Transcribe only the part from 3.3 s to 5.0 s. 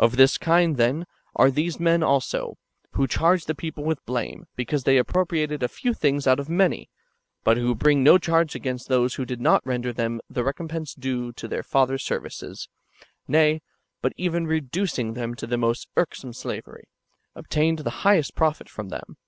the people with blame, because they